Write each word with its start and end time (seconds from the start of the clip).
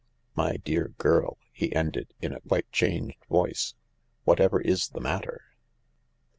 My 0.35 0.53
dear 0.57 0.95
girl," 0.97 1.37
he 1.51 1.75
ended, 1.75 2.15
in 2.23 2.33
a 2.33 2.39
quite 2.39 2.71
changed 2.71 3.23
voice," 3.27 3.75
whatever 4.25 4.59
is 4.59 4.87
the 4.87 4.99
matter 4.99 5.43